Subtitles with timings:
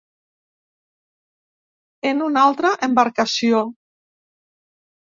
[2.13, 3.65] En una altra embarcació.